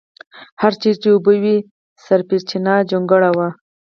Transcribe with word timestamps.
هر 0.61 0.73
چېرې 0.81 0.97
چې 1.01 1.07
اوبه 1.13 1.33
وې 1.43 1.57
سپېرچنه 2.05 2.73
جونګړه 2.89 3.29
وه. 3.37 3.47